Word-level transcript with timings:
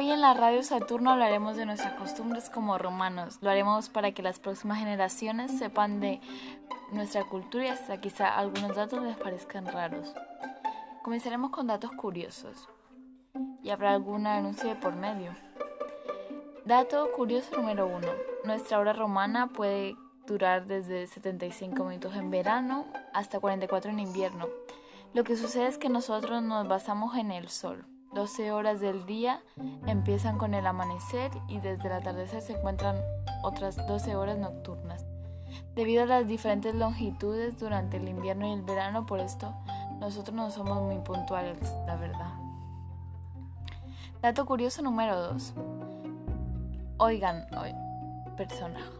Hoy 0.00 0.10
en 0.10 0.22
la 0.22 0.32
Radio 0.32 0.62
Saturno 0.62 1.10
hablaremos 1.10 1.58
de 1.58 1.66
nuestras 1.66 1.92
costumbres 1.92 2.48
como 2.48 2.78
romanos. 2.78 3.36
Lo 3.42 3.50
haremos 3.50 3.90
para 3.90 4.12
que 4.12 4.22
las 4.22 4.38
próximas 4.38 4.78
generaciones 4.78 5.58
sepan 5.58 6.00
de 6.00 6.22
nuestra 6.90 7.24
cultura 7.24 7.66
y 7.66 7.68
hasta 7.68 8.00
quizá 8.00 8.34
algunos 8.34 8.74
datos 8.74 9.02
les 9.02 9.14
parezcan 9.18 9.66
raros. 9.66 10.14
Comenzaremos 11.02 11.50
con 11.50 11.66
datos 11.66 11.92
curiosos 11.92 12.66
y 13.62 13.68
habrá 13.68 13.92
algún 13.92 14.26
anuncio 14.26 14.70
de 14.70 14.76
por 14.76 14.96
medio. 14.96 15.36
Dato 16.64 17.12
curioso 17.14 17.54
número 17.58 17.86
uno. 17.86 18.08
Nuestra 18.46 18.78
hora 18.78 18.94
romana 18.94 19.48
puede 19.48 19.96
durar 20.26 20.64
desde 20.64 21.08
75 21.08 21.84
minutos 21.84 22.16
en 22.16 22.30
verano 22.30 22.86
hasta 23.12 23.38
44 23.38 23.90
en 23.90 23.98
invierno. 23.98 24.48
Lo 25.12 25.24
que 25.24 25.36
sucede 25.36 25.66
es 25.66 25.76
que 25.76 25.90
nosotros 25.90 26.42
nos 26.42 26.66
basamos 26.66 27.18
en 27.18 27.32
el 27.32 27.50
sol. 27.50 27.84
12 28.12 28.50
horas 28.50 28.80
del 28.80 29.06
día 29.06 29.40
empiezan 29.86 30.36
con 30.36 30.54
el 30.54 30.66
amanecer 30.66 31.30
y 31.48 31.60
desde 31.60 31.86
el 31.86 31.94
atardecer 31.94 32.42
se 32.42 32.54
encuentran 32.54 32.96
otras 33.42 33.76
12 33.86 34.16
horas 34.16 34.38
nocturnas. 34.38 35.04
Debido 35.74 36.02
a 36.02 36.06
las 36.06 36.26
diferentes 36.26 36.74
longitudes 36.74 37.58
durante 37.58 37.98
el 37.98 38.08
invierno 38.08 38.48
y 38.48 38.52
el 38.52 38.62
verano, 38.62 39.06
por 39.06 39.20
esto 39.20 39.54
nosotros 40.00 40.34
no 40.34 40.50
somos 40.50 40.82
muy 40.82 40.98
puntuales, 40.98 41.58
la 41.86 41.96
verdad. 41.96 42.32
Dato 44.20 44.44
curioso 44.44 44.82
número 44.82 45.20
2. 45.32 45.54
Oigan, 46.98 47.46
hoy, 47.56 47.72
personaje. 48.36 48.90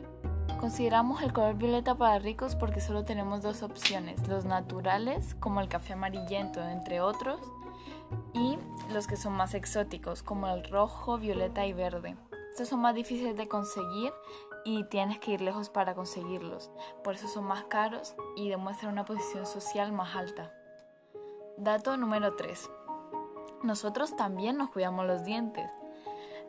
Consideramos 0.61 1.23
el 1.23 1.33
color 1.33 1.57
violeta 1.57 1.95
para 1.95 2.19
ricos 2.19 2.55
porque 2.55 2.81
solo 2.81 3.05
tenemos 3.05 3.43
dos 3.43 3.63
opciones, 3.63 4.29
los 4.29 4.45
naturales, 4.45 5.35
como 5.41 5.61
el 5.61 5.69
café 5.69 5.95
amarillento, 5.95 6.63
entre 6.63 7.01
otros, 7.01 7.41
y 8.33 8.59
los 8.93 9.07
que 9.07 9.17
son 9.17 9.35
más 9.35 9.55
exóticos, 9.55 10.23
como 10.23 10.49
el 10.49 10.65
rojo, 10.65 11.19
violeta 11.19 11.67
y 11.67 11.73
verde. 11.73 12.17
Estos 12.51 12.69
son 12.69 12.81
más 12.81 12.95
difíciles 12.95 13.37
de 13.37 13.49
conseguir 13.49 14.13
y 14.65 14.85
tienes 14.85 15.19
que 15.21 15.33
ir 15.33 15.41
lejos 15.41 15.71
para 15.71 15.95
conseguirlos, 15.95 16.71
por 17.05 17.15
eso 17.15 17.29
son 17.29 17.45
más 17.45 17.65
caros 17.65 18.15
y 18.37 18.49
demuestran 18.49 18.93
una 18.93 19.05
posición 19.05 19.47
social 19.47 19.93
más 19.93 20.15
alta. 20.17 20.53
Dato 21.57 21.97
número 21.97 22.35
3. 22.37 22.71
Nosotros 23.63 24.17
también 24.17 24.57
nos 24.57 24.71
cuidamos 24.71 25.07
los 25.07 25.25
dientes. 25.25 25.71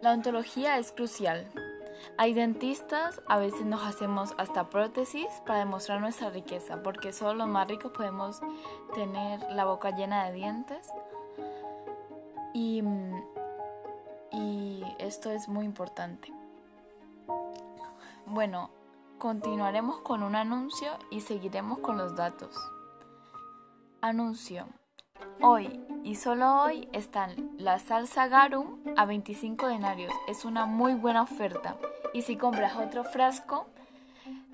La 0.01 0.13
ontología 0.13 0.77
es 0.77 0.91
crucial. 0.91 1.51
Hay 2.17 2.33
dentistas, 2.33 3.21
a 3.27 3.37
veces 3.37 3.65
nos 3.65 3.83
hacemos 3.83 4.33
hasta 4.37 4.69
prótesis 4.69 5.27
para 5.45 5.59
demostrar 5.59 6.01
nuestra 6.01 6.29
riqueza, 6.29 6.81
porque 6.81 7.13
solo 7.13 7.33
los 7.33 7.47
más 7.47 7.67
ricos 7.67 7.91
podemos 7.91 8.41
tener 8.95 9.41
la 9.51 9.65
boca 9.65 9.91
llena 9.91 10.25
de 10.25 10.33
dientes. 10.33 10.89
Y, 12.53 12.83
y 14.31 14.83
esto 14.99 15.31
es 15.31 15.47
muy 15.47 15.65
importante. 15.65 16.31
Bueno, 18.25 18.69
continuaremos 19.17 20.01
con 20.01 20.23
un 20.23 20.35
anuncio 20.35 20.89
y 21.09 21.21
seguiremos 21.21 21.79
con 21.79 21.97
los 21.97 22.15
datos. 22.15 22.55
Anuncio. 24.01 24.67
Hoy 25.41 25.79
y 26.03 26.15
solo 26.15 26.63
hoy 26.63 26.87
están 26.93 27.51
la 27.57 27.79
salsa 27.79 28.27
garum 28.27 28.79
a 28.97 29.05
25 29.05 29.67
denarios. 29.67 30.13
Es 30.27 30.45
una 30.45 30.65
muy 30.65 30.93
buena 30.93 31.21
oferta. 31.21 31.77
Y 32.13 32.23
si 32.23 32.35
compras 32.35 32.75
otro 32.75 33.03
frasco, 33.03 33.67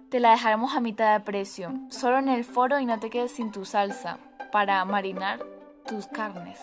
te 0.10 0.20
la 0.20 0.32
dejaremos 0.32 0.76
a 0.76 0.82
mitad 0.82 1.14
de 1.14 1.24
precio. 1.24 1.74
Solo 1.90 2.20
en 2.20 2.30
el 2.30 2.44
foro 2.44 2.80
y 2.80 2.86
no 2.86 3.00
te 3.00 3.10
quedes 3.10 3.32
sin 3.32 3.52
tu 3.52 3.66
salsa 3.66 4.18
para 4.52 4.84
marinar 4.86 5.40
tus 5.86 6.08
carnes. 6.08 6.60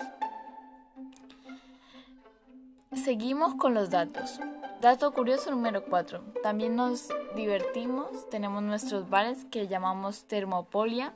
Seguimos 2.96 3.56
con 3.56 3.74
los 3.74 3.90
datos. 3.90 4.40
Dato 4.80 5.12
curioso 5.12 5.50
número 5.50 5.84
4. 5.84 6.20
También 6.42 6.76
nos 6.76 7.08
divertimos. 7.34 8.28
Tenemos 8.30 8.62
nuestros 8.62 9.10
bares 9.10 9.44
que 9.50 9.66
llamamos 9.66 10.24
Termopolia 10.24 11.12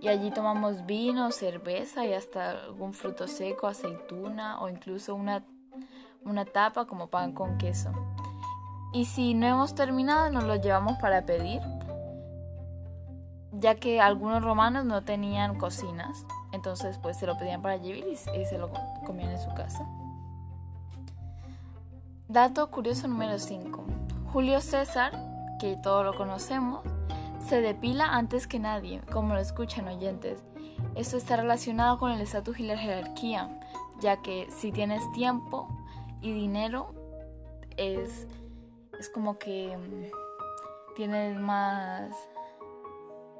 y 0.00 0.08
allí 0.08 0.30
tomamos 0.30 0.86
vino, 0.86 1.30
cerveza 1.30 2.04
y 2.04 2.12
hasta 2.12 2.50
algún 2.50 2.94
fruto 2.94 3.28
seco, 3.28 3.68
aceituna 3.68 4.60
o 4.60 4.68
incluso 4.68 5.14
una, 5.14 5.44
una 6.24 6.44
tapa 6.44 6.86
como 6.86 7.06
pan 7.06 7.32
con 7.32 7.58
queso. 7.58 7.92
Y 8.92 9.04
si 9.04 9.34
no 9.34 9.46
hemos 9.46 9.74
terminado, 9.74 10.30
nos 10.30 10.44
lo 10.44 10.56
llevamos 10.56 10.98
para 10.98 11.24
pedir, 11.24 11.60
ya 13.52 13.76
que 13.76 14.00
algunos 14.00 14.42
romanos 14.42 14.84
no 14.84 15.04
tenían 15.04 15.58
cocinas, 15.58 16.24
entonces 16.52 16.98
pues 16.98 17.18
se 17.18 17.26
lo 17.26 17.38
pedían 17.38 17.62
para 17.62 17.76
llevar 17.76 18.08
y, 18.08 18.12
y 18.12 18.44
se 18.46 18.58
lo 18.58 18.70
comían 19.06 19.30
en 19.30 19.40
su 19.40 19.54
casa. 19.54 19.86
Dato 22.28 22.70
curioso 22.70 23.08
número 23.08 23.38
5. 23.38 23.84
Julio 24.34 24.60
César, 24.60 25.12
que 25.58 25.78
todos 25.82 26.04
lo 26.04 26.14
conocemos, 26.14 26.84
se 27.40 27.62
depila 27.62 28.04
antes 28.04 28.46
que 28.46 28.58
nadie, 28.58 29.00
como 29.10 29.32
lo 29.32 29.40
escuchan 29.40 29.88
oyentes. 29.88 30.44
Esto 30.94 31.16
está 31.16 31.36
relacionado 31.36 31.96
con 31.96 32.12
el 32.12 32.20
estatus 32.20 32.60
y 32.60 32.64
la 32.64 32.76
jerarquía, 32.76 33.48
ya 34.00 34.20
que 34.20 34.46
si 34.50 34.72
tienes 34.72 35.10
tiempo 35.12 35.70
y 36.20 36.34
dinero, 36.34 36.92
es, 37.78 38.26
es 38.98 39.08
como 39.08 39.38
que 39.38 39.74
mm, 39.78 40.94
tienes 40.96 41.40
más, 41.40 42.10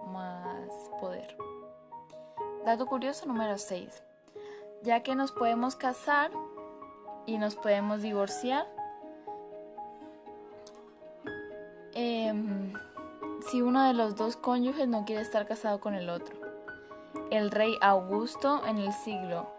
más 0.06 0.70
poder. 0.98 1.36
Dato 2.64 2.86
curioso 2.86 3.26
número 3.26 3.58
6. 3.58 4.02
Ya 4.82 5.02
que 5.02 5.14
nos 5.14 5.30
podemos 5.30 5.76
casar 5.76 6.30
y 7.26 7.36
nos 7.36 7.54
podemos 7.54 8.00
divorciar, 8.00 8.77
si 13.50 13.62
uno 13.62 13.86
de 13.86 13.94
los 13.94 14.14
dos 14.16 14.36
cónyuges 14.36 14.88
no 14.88 15.04
quiere 15.04 15.22
estar 15.22 15.46
casado 15.46 15.80
con 15.80 15.94
el 15.94 16.10
otro. 16.10 16.36
El 17.30 17.50
rey 17.50 17.76
Augusto 17.80 18.62
en 18.66 18.78
el 18.78 18.92
siglo 18.92 19.50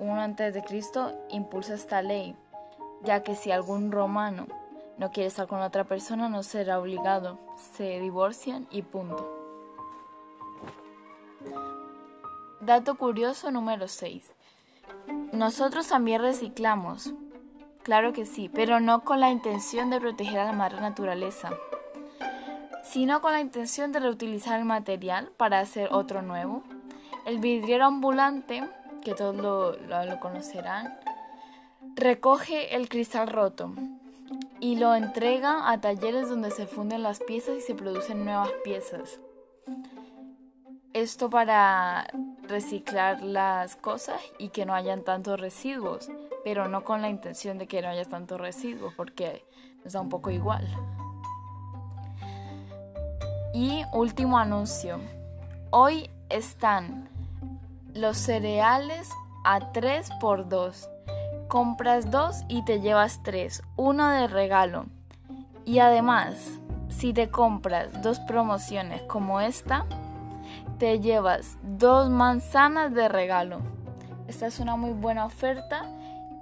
I 0.00 0.08
a.C. 0.08 0.82
impulsa 1.30 1.74
esta 1.74 2.02
ley, 2.02 2.36
ya 3.02 3.22
que 3.22 3.36
si 3.36 3.52
algún 3.52 3.92
romano 3.92 4.46
no 4.98 5.10
quiere 5.10 5.28
estar 5.28 5.46
con 5.46 5.60
otra 5.60 5.84
persona 5.84 6.28
no 6.28 6.42
será 6.42 6.80
obligado, 6.80 7.38
se 7.56 8.00
divorcian 8.00 8.66
y 8.70 8.82
punto. 8.82 9.32
Dato 12.60 12.96
curioso 12.96 13.50
número 13.52 13.86
6. 13.86 14.32
Nosotros 15.32 15.86
también 15.86 16.20
reciclamos, 16.20 17.12
claro 17.84 18.12
que 18.12 18.26
sí, 18.26 18.48
pero 18.48 18.80
no 18.80 19.04
con 19.04 19.20
la 19.20 19.30
intención 19.30 19.90
de 19.90 20.00
proteger 20.00 20.40
a 20.40 20.46
la 20.46 20.52
madre 20.52 20.80
naturaleza 20.80 21.50
sino 22.90 23.20
con 23.20 23.32
la 23.32 23.40
intención 23.40 23.92
de 23.92 24.00
reutilizar 24.00 24.58
el 24.58 24.64
material 24.64 25.30
para 25.36 25.60
hacer 25.60 25.88
otro 25.92 26.22
nuevo. 26.22 26.62
El 27.24 27.38
vidriero 27.38 27.84
ambulante, 27.84 28.64
que 29.02 29.14
todos 29.14 29.36
lo, 29.36 30.20
conocerán, 30.20 30.96
recoge 31.94 32.76
el 32.76 32.88
cristal 32.88 33.28
roto 33.28 33.72
y 34.60 34.76
lo 34.76 34.94
entrega 34.94 35.70
a 35.70 35.80
talleres 35.80 36.28
donde 36.28 36.50
se 36.50 36.66
funden 36.66 37.02
las 37.02 37.20
piezas 37.20 37.56
y 37.58 37.60
se 37.60 37.74
producen 37.74 38.24
nuevas 38.24 38.50
piezas. 38.64 39.20
Esto 40.92 41.28
para 41.28 42.06
reciclar 42.42 43.22
las 43.22 43.76
cosas 43.76 44.20
y 44.38 44.48
que 44.48 44.64
no 44.64 44.74
hayan 44.74 45.02
tantos 45.02 45.38
residuos, 45.38 46.08
pero 46.44 46.68
no 46.68 46.84
con 46.84 47.02
la 47.02 47.10
intención 47.10 47.58
de 47.58 47.66
que 47.66 47.82
no 47.82 47.88
haya 47.88 48.04
tantos 48.04 48.40
residuos, 48.40 48.94
porque 48.94 49.44
nos 49.84 49.92
da 49.92 50.00
un 50.00 50.08
poco 50.08 50.30
igual. 50.30 50.66
Y 53.58 53.86
último 53.90 54.38
anuncio. 54.38 54.98
Hoy 55.70 56.10
están 56.28 57.08
los 57.94 58.18
cereales 58.18 59.08
a 59.46 59.72
3 59.72 60.10
por 60.20 60.50
2. 60.50 60.90
Compras 61.48 62.10
2 62.10 62.42
y 62.48 62.66
te 62.66 62.82
llevas 62.82 63.22
3, 63.22 63.62
uno 63.76 64.10
de 64.10 64.26
regalo. 64.26 64.84
Y 65.64 65.78
además, 65.78 66.58
si 66.90 67.14
te 67.14 67.30
compras 67.30 68.02
dos 68.02 68.20
promociones 68.20 69.00
como 69.04 69.40
esta, 69.40 69.86
te 70.78 71.00
llevas 71.00 71.56
dos 71.62 72.10
manzanas 72.10 72.92
de 72.92 73.08
regalo. 73.08 73.60
Esta 74.28 74.48
es 74.48 74.60
una 74.60 74.76
muy 74.76 74.92
buena 74.92 75.24
oferta 75.24 75.86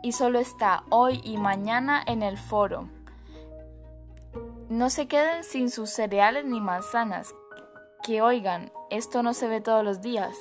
y 0.02 0.10
solo 0.10 0.40
está 0.40 0.82
hoy 0.90 1.20
y 1.22 1.36
mañana 1.36 2.02
en 2.04 2.24
el 2.24 2.36
foro. 2.38 2.88
No 4.74 4.90
se 4.90 5.06
queden 5.06 5.44
sin 5.44 5.70
sus 5.70 5.90
cereales 5.90 6.46
ni 6.46 6.60
manzanas. 6.60 7.32
Que 8.02 8.22
oigan, 8.22 8.72
esto 8.90 9.22
no 9.22 9.32
se 9.32 9.46
ve 9.46 9.60
todos 9.60 9.84
los 9.84 10.02
días. 10.02 10.36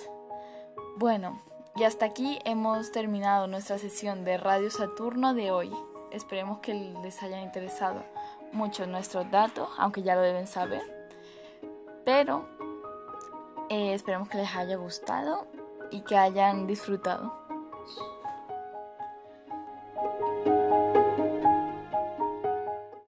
Bueno, 0.98 1.40
y 1.76 1.84
hasta 1.84 2.08
aquí 2.08 2.40
hemos 2.44 2.92
terminado 2.92 3.46
nuestra 3.46 3.78
sesión 3.78 4.26
de 4.26 4.40
Radio 4.40 4.72
Saturno 4.72 5.36
de 5.36 5.52
hoy. 5.52 5.72
Esperemos 6.10 6.62
que 6.62 6.74
les 6.74 7.22
hayan 7.22 7.44
interesado 7.44 8.04
mucho 8.52 8.88
nuestros 8.88 9.30
datos, 9.30 9.70
aunque 9.78 10.02
ya 10.02 10.16
lo 10.16 10.22
deben 10.22 10.48
saber. 10.48 10.82
Pero 12.04 12.50
eh, 13.70 13.94
esperemos 13.94 14.30
que 14.30 14.40
les 14.40 14.56
haya 14.56 14.78
gustado 14.78 15.46
y 15.92 16.02
que 16.02 16.18
hayan 16.18 16.66
disfrutado. 16.66 17.36